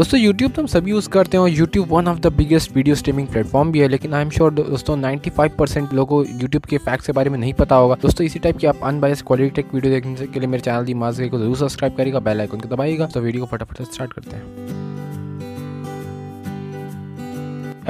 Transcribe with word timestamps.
दोस्तों, 0.00 0.18
YouTube 0.18 0.54
तो 0.54 0.62
हम 0.62 0.66
सभी 0.66 0.90
यूज़ 0.90 1.08
करते 1.10 1.36
हैं 1.36 1.42
और 1.42 1.48
YouTube 1.50 1.88
one 1.90 2.06
of 2.08 2.18
the 2.18 2.26
biggest 2.34 2.76
video 2.76 2.94
streaming 2.96 3.26
platform 3.28 3.72
भी 3.72 3.80
है, 3.80 3.88
लेकिन 3.88 4.14
आई 4.14 4.22
एम 4.22 4.30
श्योर 4.30 4.52
दोस्तों 4.52 4.96
95 4.96 5.56
परसेंट 5.58 5.92
लोगों 5.94 6.22
को 6.24 6.58
के 6.68 6.78
फैक्ट्स 6.78 7.06
के 7.06 7.12
बारे 7.12 7.30
में 7.30 7.38
नहीं 7.38 7.52
पता 7.54 7.76
होगा। 7.76 7.96
दोस्तों, 8.02 8.26
इसी 8.26 8.38
टाइप 8.38 8.58
की 8.58 8.66
आप 8.66 8.80
अनबायस 8.84 9.22
क्वालिटी 9.22 9.50
टेक 9.56 9.74
वीडियो 9.74 9.92
देखने 9.94 10.26
के 10.26 10.40
लिए 10.40 10.48
मेरे 10.48 10.62
चैनल 10.62 10.84
दी 10.84 10.94
माज 10.94 11.20
को 11.22 11.38
ज़रूर 11.38 11.56
सब्सक्राइब 11.56 11.96
करेगा 11.96 12.20
बेल 12.20 12.40
आइकन 12.40 12.60
को 12.60 12.74
दबाएगा 12.76 13.06
तो 13.06 13.20
वीडियो 13.20 13.44
को 13.44 13.56
फटाफट 13.56 13.82
स्टार्ट 13.84 14.12
करते 14.12 14.36
हैं। 14.36 14.69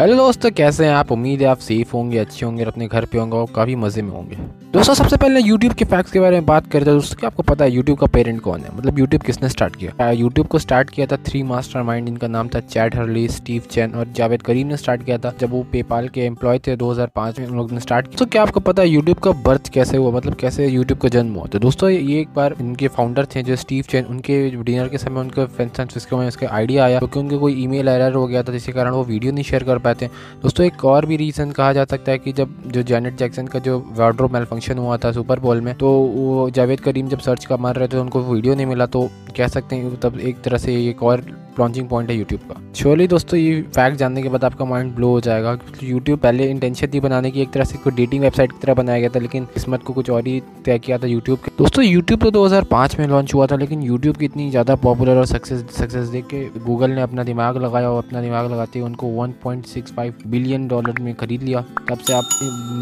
हेलो 0.00 0.14
दोस्तों, 0.16 0.50
कैसे 0.50 0.84
हैं 0.84 0.92
आप? 0.92 1.10
उम्मीद 1.12 1.40
है 1.40 1.46
आप 1.46 1.58
सेफ़ 1.58 1.90
होंगे, 1.92 2.18
अच्छे 2.18 2.44
होंगे 2.46 2.64
अपने 2.64 2.86
घर 2.86 3.04
पे 3.04 3.18
होंगे 3.18 3.36
और 3.36 3.46
काफ़ी 3.54 3.74
मज़े 3.76 4.02
में 4.02 4.10
होंगे। 4.10 4.36
दोस्तों, 4.72 4.94
सबसे 4.94 5.16
पहले 5.16 5.40
यूट्यूब 5.40 5.72
के 5.72 5.84
फैक्ट्स 5.84 6.12
के 6.12 6.20
बारे 6.20 6.36
में 6.36 6.46
बात 6.46 6.66
करें 6.66 6.84
तो 6.84 6.92
दोस्तों, 6.92 7.16
क्या 7.16 7.28
आपको 7.28 7.42
पता 7.42 7.64
है 7.64 7.70
यूट्यूब 7.70 7.98
का 7.98 8.06
पेरेंट 8.06 8.40
कौन 8.40 8.60
है? 8.60 8.68
मतलब 8.76 8.98
यूट्यूब 8.98 9.22
किसने 9.22 9.48
स्टार्ट 9.48 9.76
किया? 9.76 10.10
यूट्यूब 10.10 10.46
को 10.46 10.58
स्टार्ट 10.58 10.90
किया 10.90 11.06
था 11.06 11.16
थ्री 11.16 11.42
मास्टर 11.42 11.82
माइंड 11.82 12.08
इनका 12.08 12.28
नाम 12.28 12.48
था 12.48 12.60
चैट 12.60 12.96
हरली 12.96 13.26
स्टीव 13.28 13.62
चैन 13.70 13.92
और 13.92 14.06
जावेद 14.16 14.42
करीम 14.42 14.66
ने 14.66 14.76
स्टार्ट 14.76 15.04
किया 15.04 15.18
था। 15.18 15.32
जब 15.40 15.50
वो 15.50 15.62
पेपाल 15.72 16.08
के 16.08 16.20
एम्प्लॉय 16.20 16.58
थे 16.58 16.76
2005 16.76 17.38
में, 17.38 17.46
उन 17.46 17.56
लोगों 17.56 17.74
ने 17.74 17.80
स्टार्ट 17.80 18.06
किया। 18.06 18.18
तो 18.18 18.26
क्या 18.26 18.42
आपको 18.42 18.60
पता 18.60 18.82
है 18.82 18.88
यूट्यूब 18.88 19.18
का 19.18 19.30
बर्थ 19.42 19.68
कैसे 19.68 19.96
हुआ? 19.96 20.10
मतलब 20.16 20.34
कैसे 20.34 20.68
यूट्यूब 20.68 21.00
का 21.00 21.08
जन्म 21.08 21.34
हुआ? 21.34 21.44
तो 21.44 21.58
दोस्तों, 21.58 21.90
ये 21.90 22.20
एक 22.20 22.28
बार 22.36 22.56
इनके 22.60 22.88
फाउंडर 22.88 23.26
थे 23.26 23.42
जो 23.42 23.56
स्टीव 23.56 23.84
चैन 23.90 24.04
उनके 24.06 24.40
डिनर 24.50 24.88
के 24.88 24.98
समय 24.98 25.20
उनके 25.20 26.26
उसके 26.26 26.46
आइडिया 26.46 26.84
आया। 26.84 26.98
क्योंकि 26.98 27.20
उनके 27.20 27.36
कोई 27.36 27.62
ईमेल 27.62 27.88
एरर 27.88 28.12
हो 28.12 28.26
गया 28.26 28.42
था, 28.42 28.52
जिसके 28.52 28.72
कारण 28.72 28.90
वो 28.90 29.04
वीडियो 29.04 29.32
नहीं 29.32 29.44
शेयर 29.44 29.64
कर 29.64 29.78
पाते 29.90 30.04
हैं। 30.04 30.40
दोस्तों, 30.42 30.66
एक 30.66 30.84
और 30.86 31.06
भी 31.06 31.16
रीज़न 31.16 31.50
कहा 31.52 31.72
जा 31.72 31.84
सकता 31.86 32.12
है 32.12 32.18
कि 32.18 32.32
जब 32.32 32.54
जो 32.66 32.82
जैनेट 32.84 33.16
जैक्सन 33.18 33.46
का 33.46 33.58
जो 33.60 33.78
वार्ड्रो 33.92 34.28
मेल 34.28 34.44
फ़ंक्शन 34.46 34.78
हुआ 34.78 34.96
था 34.96 35.12
सुपर 35.12 35.40
बॉल 35.40 35.60
में 35.60 35.74
तो 35.76 35.90
वो 35.90 36.48
जावेद 36.50 36.80
करीम 36.80 37.08
जब 37.08 37.18
सर्च 37.20 37.44
का 37.44 37.56
मार 37.58 37.76
रहे 37.76 37.88
थे, 37.88 37.96
उनको 37.98 38.20
वीडियो 38.22 38.54
नहीं 38.54 38.66
मिला 38.66 38.86
तो 38.88 39.08
कह 39.36 39.48
सकते 39.48 39.76
हैं 39.76 39.96
तब 40.00 40.18
एक 40.20 40.40
तरह 40.42 40.58
से 40.58 40.74
एक 40.88 41.02
और 41.02 41.24
लॉन्चिंग 41.60 41.88
पॉइंट 41.88 42.10
है 42.10 42.16
यूट्यूब 42.16 42.40
का। 42.42 42.60
श्योरली 42.74 43.06
दोस्तों, 43.08 43.38
ये 43.38 43.60
फैक्ट 43.64 43.96
जानने 43.98 44.22
के 44.22 44.28
बाद 44.28 44.44
आपका 44.44 44.64
माइंड 44.64 44.94
ब्लो 44.94 45.08
हो 45.08 45.20
जाएगा। 45.20 45.58
यूट्यूब 45.82 46.18
पहले 46.20 46.50
इंटेंशन 46.50 46.86
थी 46.94 47.00
बनाने 47.00 47.30
की, 47.30 47.42
एक 47.42 47.50
तरह 47.52 47.64
से 47.64 47.78
कोई 47.78 47.92
डेटिंग 47.94 48.22
वेबसाइट 48.22 48.52
की 48.52 48.58
तरह 48.58 48.74
बनाया 48.74 49.00
गया 49.00 49.08
था, 49.08 49.20
लेकिन 49.20 49.44
किस्मत 49.54 49.82
को 49.82 49.92
कुछ 49.92 50.10
और 50.10 50.26
ही 50.26 50.40
तय 50.64 50.78
किया 50.78 50.98
था 50.98 51.06
यूट्यूब 51.06 51.38
के। 51.38 51.50
दोस्तों 51.58 51.84
यूट्यूब 51.84 52.22
तो 52.22 52.30
2005 52.30 52.98
में 52.98 53.06
लॉन्च 53.06 53.34
हुआ 53.34 53.46
था, 53.46 53.56
लेकिन 53.56 53.82
यूट्यूब 53.82 54.16
की 54.16 54.24
इतनी 54.24 54.48
ज़्यादा 54.50 54.74
पॉपुलर 54.78 55.16
और 55.16 55.26
सक्सेस 55.26 55.64
सक्सेस 55.70 56.08
देख 56.08 56.26
के 56.26 56.44
गूगल 56.60 56.90
ने 56.90 57.02
अपना 57.02 57.24
दिमाग 57.24 57.56
लगाया 57.56 57.90
और 57.90 58.04
अपना 58.04 58.20
दिमाग 58.22 58.50
लगाते 58.52 58.78
हुए 58.78 58.88
उनको 58.88 59.06
1.65 59.16 60.26
बिलियन 60.26 60.66
डॉलर 60.68 61.00
में 61.00 61.14
खरीद 61.14 61.42
लिया। 61.42 61.64
तब 61.90 61.98
से 61.98 62.12
आप 62.12 62.24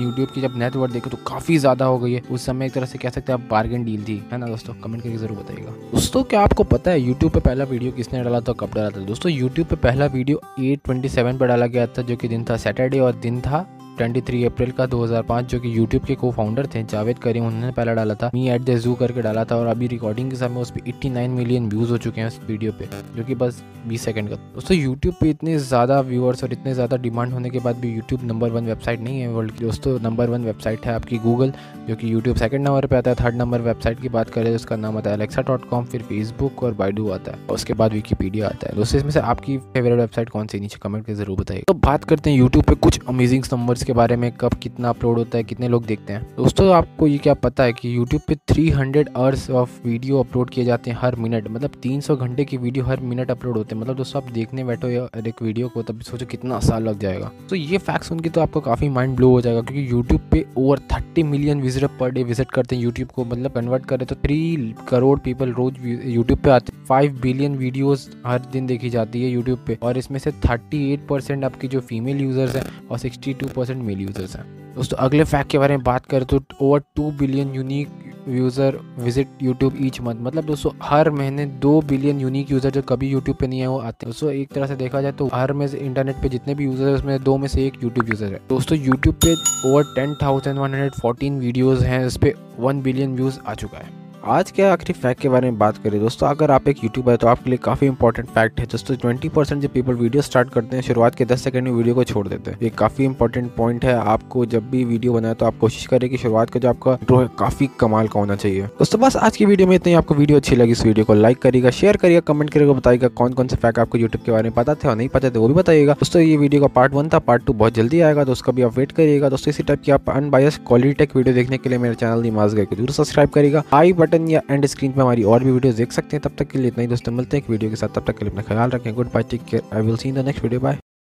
यूट्यूब 0.00 0.28
की 0.28 0.41
जब 0.41 0.58
नेटवर्क 0.58 0.92
देखे 0.92 1.11
तो 1.11 1.17
काफ़ी 1.27 1.58
ज़्यादा 1.58 1.84
हो 1.84 1.98
गई 1.98 2.12
है। 2.12 2.22
उस 2.30 2.47
समय 2.47 2.67
एक 2.67 2.72
तरह 2.72 2.86
से 2.86 2.98
कह 2.98 3.11
सकते 3.11 3.33
हैं 3.33 3.39
आप 3.39 3.48
बार्गेन 3.50 3.84
डील 3.84 4.02
थी। 4.05 4.17
है 4.33 4.39
ना 4.39 4.47
दोस्तों? 4.47 4.74
कमेंट 4.74 5.02
करके 5.02 5.17
ज़रूर 5.17 5.39
बताइएगा। 5.39 5.70
दोस्तों, 5.92 6.22
क्या 6.24 6.41
आपको 6.41 6.64
पता 6.67 6.91
है 6.91 7.00
यूट्यूब 7.00 7.33
पे 7.33 7.41
पहला 7.41 7.64
वीडियो 7.67 7.92
किसने 7.92 8.22
डाला 8.24 8.41
था 8.41 8.52
कब 8.69 8.74
डाला 8.74 8.91
था। 8.91 9.05
दोस्तों 9.05 9.33
यूट्यूब 9.33 9.66
पे 9.66 9.77
पहला 9.77 10.06
वीडियो 10.06 10.41
827 10.61 11.38
पर 11.38 11.47
डाला 11.47 11.66
गया 11.66 11.86
था, 11.86 12.02
जो 12.02 12.16
कि 12.16 12.28
दिन 12.28 12.44
था 12.44 12.56
सैटरडे 12.56 12.98
और 12.98 13.14
दिन 13.16 13.41
था 13.41 13.66
23 13.98 14.44
अप्रैल 14.46 14.70
का 14.70 14.86
2005 14.86 15.46
जो 15.46 15.60
कि 15.60 15.77
यूट्यूब 15.77 16.04
के 16.04 16.14
को 16.14 16.30
फाउंडर 16.32 16.66
थे, 16.66 16.82
जावेद 16.84 17.18
करीम, 17.18 17.46
उन्होंने 17.46 17.72
पहला 17.72 17.94
डाला 17.94 18.14
था। 18.14 18.30
मी 18.34 18.48
एट 18.50 18.62
द 18.62 18.77
जू 18.78 18.94
करके 18.94 19.22
डाला 19.22 19.44
था 19.44 19.56
और 19.56 19.66
अभी 19.66 19.86
रिकॉर्डिंग 19.88 20.30
के 20.30 20.36
समय 20.36 20.60
उस 20.60 20.70
पर 20.70 20.88
89 20.88 21.30
मिलियन 21.30 21.68
व्यूज़ 21.68 21.90
हो 21.90 21.98
चुके 21.98 22.20
हैं 22.20 22.28
उस 22.28 22.40
वीडियो 22.48 22.72
पे, 22.72 22.88
जो 23.16 23.24
कि 23.24 23.34
बस 23.34 23.62
20 23.88 24.05
सेकंड 24.05 24.28
का। 24.28 24.36
दोस्तों 24.55 24.77
यूट्यूब 24.77 25.14
पे 25.20 25.30
इतने 25.30 25.58
ज़्यादा 25.58 26.00
व्यूअर्स 26.02 26.44
और 26.44 26.52
इतने 26.52 26.74
ज़्यादा 26.74 26.96
डिमांड 26.98 27.32
होने 27.32 27.50
के 27.50 27.58
बाद 27.58 27.77
भी 27.77 27.92
यूट्यूब 27.94 28.24
नंबर 28.24 28.50
वन 28.50 28.66
वेबसाइट 28.66 29.00
नहीं 29.00 29.20
है 29.20 29.28
वर्ल्ड 29.28 29.52
की। 29.52 29.64
दोस्तों 29.64 29.98
नंबर 30.00 30.30
वन 30.30 30.44
वेबसाइट 30.44 30.86
है 30.86 30.94
आपकी 30.94 31.18
गूगल 31.18 31.52
जो 31.88 31.96
कि 31.96 32.12
यूट्यूब 32.12 32.36
सेकंड 32.36 32.66
नंबर 32.66 32.86
पे 32.86 32.96
आता 32.96 33.10
है। 33.10 33.16
थर्ड 33.16 33.36
नंबर 33.36 33.60
वेबसाइट 33.60 34.00
की 34.00 34.08
बात 34.08 34.30
करें, 34.30 34.55
उसका 34.55 34.77
नाम 34.77 34.98
आता 34.98 35.10
है 35.10 35.16
अलेक्सा 35.16 35.42
डॉट 35.42 35.68
कॉम 35.68 35.84
फिर 35.84 36.02
फेसबुक 36.02 36.62
और 36.64 36.74
बाइडू 36.74 37.08
आता 37.10 37.33
है। 37.33 37.46
उसके 37.50 37.74
बाद 37.74 37.92
विकीपीडिया 37.92 38.48
आता 38.48 38.68
है। 38.68 38.77
दोस्तों, 38.77 38.98
इसमें 38.98 39.10
से 39.10 39.20
आपकी 39.20 39.58
फेवरेट 39.58 39.98
वेबसाइट 39.98 40.28
कौन 40.28 40.46
सी 40.46 40.60
नीचे 40.60 40.78
कमेंट 40.83 41.05
करके 41.05 41.14
ज़रूर 41.14 41.40
बताइए। 41.40 41.62
तो 41.68 41.74
बात 41.80 42.05
करते 42.05 42.30
हैं 42.30 42.38
यूट्यूब 42.38 42.64
पे 42.64 42.74
कुछ 42.77 43.00
अमेजिंग 43.08 43.44
नंबर्स 43.52 43.84
के 43.89 43.92
बारे 43.94 44.17
में 44.17 44.31
कब 44.33 44.55
कितना 44.62 44.89
अपलोड 44.89 45.19
होता 45.19 45.39
है, 45.39 45.44
कितने 45.44 45.69
लोग 45.69 45.84
देखते 45.86 46.12
हैं। 46.12 46.22
दोस्तों, 46.36 46.69
आपको 46.75 47.06
ये 47.06 47.18
क्या 47.18 47.35
पता 47.36 47.64
है 47.64 47.73
कि 47.73 47.95
यूट्यूब 47.96 48.23
पे 48.29 48.35
300 48.46 48.70
hundred 48.70 49.08
hours 49.17 49.48
of 49.52 49.79
video 49.85 50.18
upload 50.20 50.51
किए 50.51 50.64
जाते 50.64 50.90
हैं 50.90 50.98
हर 51.01 51.17
मिनट 51.18 51.48
मतलब 51.48 51.80
300 51.83 52.17
घंटे 52.17 52.45
की 52.45 52.57
वीडियो 52.58 52.85
हर 52.85 53.01
मिनट 53.02 53.30
अपलोड 53.30 53.57
होते 53.57 53.74
हैं। 53.74 53.80
मतलब 53.83 53.96
दोस्तों, 53.96 54.23
आप 54.23 54.30
देखने 54.33 54.64
बैठो 54.64 54.89
या 54.89 55.07
एक 55.18 55.42
वीडियो 55.42 55.68
को, 55.68 55.83
तब 55.83 56.01
सोचो 56.02 56.27
कितना 56.27 56.58
साल 56.61 56.83
लग 56.85 56.98
जाएगा। 57.01 57.30
तो 57.51 57.57
ये 57.57 57.79
फैक्ट 57.80 58.05
सुन 58.05 58.20
के 58.20 58.29
तो 58.29 58.40
आपको 58.40 58.61
काफ़ी 58.61 58.89
माइंड 58.90 59.17
ब्लो 59.17 59.30
हो 59.30 59.40
जाएगा, 59.40 59.61
क्योंकि 59.62 59.91
यूट्यूब 59.91 60.29
पे 60.30 60.45
over 60.58 60.79
thirty 60.92 61.23
million 61.24 61.61
visitor 61.61 61.86
per 62.01 62.11
day 62.11 62.23
visit 62.24 62.51
करते 62.51 62.77
हैं 62.77 62.83
यूट्यूब 62.83 63.08
को। 63.08 63.24
मतलब 63.24 63.55
कन्वर्ट 63.55 63.86
करें 63.86 64.07
तो 64.07 64.14
थ्री 64.17 64.74
करोड़ 64.89 65.18
पीपल 65.20 65.52
रोज 65.52 65.79
यूट्यूब 66.07 66.39
पे 66.39 66.51
आते 66.51 66.73
फाइव 66.89 67.18
बिलियन 67.23 67.57
वीडियोस 67.57 68.08
हर 68.27 68.41
दिन 68.52 68.67
देखी 68.67 68.91
जाती 68.91 69.23
है 69.23 69.30
यूट्यूब 69.30 69.64
पे। 69.67 69.79
और 69.83 69.98
इसमें 69.98 70.18
से 70.18 70.30
थर्टी 70.45 70.79
एट 70.92 71.07
परसेंट 71.08 71.45
आपकी 71.45 71.68
जो 71.68 71.80
फीमेल 71.83 72.20
यूज़र्स 72.20 72.57
हैं 72.57 72.64
और 72.91 72.98
sixty 72.98 73.33
two 73.35 73.46
percent 73.57 73.77
male 73.83 74.00
users 74.00 74.36
हैं 74.36 74.44
दोस्तों, 74.74 74.96
अगले 74.98 75.24
फैक्ट 75.27 75.50
के 75.50 75.58
बारे 75.58 75.77
में 75.77 75.84
बात 75.84 76.06
करें 76.06 76.27
तो 76.27 76.40
over 76.61 76.83
two 76.96 77.11
billion 77.12 77.55
unique 77.55 78.05
user 78.28 78.78
visit 78.98 79.28
YouTube 79.42 79.74
each 79.80 80.00
month 80.00 80.20
मतलब 80.22 80.44
दोस्तों, 80.44 80.70
हर 80.83 81.11
महीने 81.11 81.44
दो 81.58 81.80
बिलियन 81.83 82.20
यूनिक 82.20 82.50
यूज़र 82.50 82.70
जो 82.70 82.83
कभी 82.83 83.08
यूट्यूब 83.08 83.36
पे 83.36 83.46
नहीं 83.46 83.61
है 83.61 83.67
वो 83.67 83.78
आते 83.78 84.06
हैं। 84.06 84.12
दोस्तों, 84.12 84.30
एक 84.33 84.52
तरह 84.55 84.67
से 84.67 84.77
देखा 84.77 85.00
जाए 85.00 85.12
तो 85.12 85.28
हर 85.34 85.52
में 85.52 85.67
इंटरनेट 85.68 86.17
पे 86.22 86.28
जितने 86.28 86.55
भी 86.55 86.64
यूज़र 86.64 86.88
है, 86.88 86.94
उसमें 86.94 87.22
दो 87.24 87.36
में 87.38 87.48
से 87.48 87.67
एक 87.67 87.83
यूट्यूब 87.83 88.08
यूज़र 88.08 88.33
है। 88.33 88.40
दोस्तों 88.48 88.78
यूट्यूब 88.78 89.14
पे 89.24 89.34
over 89.68 89.84
ten 89.94 90.14
thousand 90.22 90.58
one 90.58 90.70
hundred 90.70 90.94
fourteen 90.94 91.38
videos 91.40 91.84
हैं, 91.84 92.05
इस 92.06 92.17
पर 92.17 92.34
वन 92.61 92.83
बिलियन 92.83 93.14
व्यूज़ 93.17 93.38
आ 93.40 93.55
चुका 93.55 93.78
है। 93.78 93.90
आज 94.18 94.51
के 94.51 94.62
आखिरी 94.62 94.92
फैक्ट 94.92 95.20
के 95.20 95.29
बारे 95.29 95.51
में 95.51 95.58
बात 95.58 95.77
करें 95.79 95.98
दोस्तों, 96.01 96.29
अगर 96.29 96.51
आप 96.51 96.68
एक 96.68 96.83
यूट्यूबर 96.84 97.12
है 97.12 97.17
तो 97.17 97.27
आपके 97.29 97.51
लिए 97.51 97.58
काफ़ी 97.64 97.86
इंपॉर्टेंट 97.86 98.29
फैक्ट 98.29 98.61
है। 98.61 98.64
दोस्तों 98.67 98.95
ट्वेंटी 98.96 99.29
परसेंट 99.29 99.61
जो 99.62 99.68
पीपल 99.68 99.95
वीडियो 99.95 100.23
स्टार्ट 100.23 100.48
करते 100.52 100.77
हैं, 100.77 100.83
शुरुआत 100.83 101.14
के 101.14 101.24
दस 101.24 101.42
सेकंड 101.45 101.64
में 101.64 101.73
वीडियो 101.73 101.95
को 101.95 102.05
छोड़ 102.05 102.27
देते 102.29 102.51
हैं। 102.51 102.58
ये 102.62 102.70
काफ़ी 102.79 103.05
इंपॉर्टेंट 103.05 103.51
पॉइंट 103.56 103.84
है। 103.84 103.95
आपको 103.95 104.45
जब 104.46 104.68
भी 104.70 104.84
वीडियो 104.84 105.12
बनाए 105.12 105.34
तो 105.34 105.46
आप 105.46 105.58
कोशिश 105.61 105.86
करें 105.86 106.08
कि 106.11 106.17
शुरुआत 106.18 106.51
का 106.51 106.61
जो 106.61 106.68
आपका 106.68 106.92
इंट्रो 106.92 107.18
है, 107.18 107.29
काफ़ी 107.39 107.68
कमाल 107.80 108.08
का 108.08 108.20
होना 108.20 108.36
चाहिए। 108.36 108.67
दोस्तों, 108.79 109.01
बस 109.01 109.17
आज 109.18 109.36
की 109.36 109.46
वीडियो 109.46 109.68
में 109.68 109.74
इतनी 109.77 109.92
आपको 109.95 110.14
वीडियो 110.14 110.39
अच्छी 110.39 110.56
लगी, 110.56 110.73
इस 110.73 110.85
वीडियो 110.86 111.05
को 111.05 111.14
लाइक 111.14 111.39
करिएगा 111.39 111.70
शेयर 111.70 111.96
करिएगा 111.96 112.20
कमेंट 112.33 112.50
करिएगा, 112.50 112.73
बताइएगा 112.73 113.08
कौन 113.11 113.33
कौन 113.33 113.48
से 113.48 113.56
फैक्ट 113.56 113.79
आपको 113.79 113.98
यूट्यूब 113.98 114.24
के 114.24 114.33
बारे 114.33 114.42
में 114.42 114.52
पता 114.55 114.74
थे 114.74 114.89
और 114.89 114.96
नहीं 114.96 115.08
पता 115.08 115.30
थे, 115.30 115.39
वो 115.39 115.48
भी 115.48 115.55
बताइएगा। 115.55 115.92
दोस्तों, 115.95 116.23
ये 116.23 116.36
वीडियो 116.36 116.62
का 116.62 116.68
पार्ट 116.74 116.95
वन 116.95 117.08
था 117.08 117.18
पार्ट 117.20 117.45
टू 117.45 117.52
बहुत 117.55 117.74
जल्दी 117.74 118.00
आएगा 118.00 118.24
तो 118.24 118.33
उसका 118.33 118.52
भी 118.52 118.62
आप 118.62 118.79
वेट 118.79 118.92
करिएगा। 118.92 119.29
दोस्तों, 119.29 119.50
इसी 119.50 119.62
टाइप 119.62 119.83
की 119.83 119.92
आप 119.92 120.11
अनबायस 120.11 120.61
क्वालिटी 120.68 120.95
टेक 120.95 121.17
वीडियो 121.17 121.35
देखने 121.35 121.58
के 121.58 121.68
लिए 121.68 121.79
मेरे 121.79 121.95
चैनल 121.95 122.23
दिमाग 122.23 122.55
गए 122.55 122.67
ज़रूर 122.73 122.90
सब्सक्राइब 122.92 123.30
करेगा 123.30 123.62
आई 123.74 123.92
बटन 124.08 124.29
या 124.29 124.42
एंड 124.51 124.67
स्क्रीन 124.67 124.92
पर 124.92 125.01
हमारी 125.01 125.23
और 125.24 125.45
भी 125.45 125.51
वीडियो 125.51 125.73
देख 125.74 125.92
सकते 125.92 126.17
हैं। 126.17 126.23
तब 126.24 126.36
तक 126.39 126.51
के 126.51 126.58
लिए 126.58 126.69
इतना 126.69 126.83
ही 126.83 126.89
दोस्तों, 126.89 127.13
मिलते 127.13 127.36
हैं 127.36 127.45
एक 127.45 127.51
वीडियो 127.51 127.70
के 127.70 127.77
साथ। 127.77 127.89
तब 127.89 128.05
तक 128.06 128.19
के 128.19 128.25
लिए 128.25 128.31
अपना 128.31 128.43
ख्याल 128.49 128.70
रखें। 128.70 128.94
Good 128.94 129.12
bye 129.14 129.23
take 129.31 129.44
care 129.50 129.76
I 129.76 129.82
will 129.82 129.96
see 129.96 130.08
in 130.08 130.14
the 130.14 130.26
next 130.26 130.43
video 130.43 130.61
bye 130.61 130.79